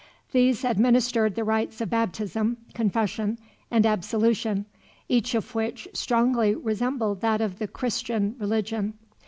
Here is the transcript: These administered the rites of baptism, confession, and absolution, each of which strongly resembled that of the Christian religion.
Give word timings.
These 0.31 0.63
administered 0.63 1.35
the 1.35 1.43
rites 1.43 1.79
of 1.79 1.91
baptism, 1.91 2.57
confession, 2.73 3.37
and 3.69 3.85
absolution, 3.85 4.65
each 5.07 5.35
of 5.35 5.53
which 5.53 5.87
strongly 5.93 6.55
resembled 6.55 7.21
that 7.21 7.39
of 7.39 7.59
the 7.59 7.67
Christian 7.67 8.35
religion. 8.39 8.95